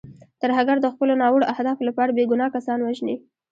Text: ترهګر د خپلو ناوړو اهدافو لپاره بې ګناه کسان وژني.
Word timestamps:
ترهګر 0.41 0.77
د 0.81 0.87
خپلو 0.93 1.13
ناوړو 1.21 1.49
اهدافو 1.53 1.87
لپاره 1.89 2.11
بې 2.17 2.23
ګناه 2.31 2.53
کسان 2.55 2.79
وژني. 2.81 3.15